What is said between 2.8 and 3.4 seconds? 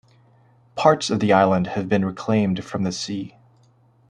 the sea.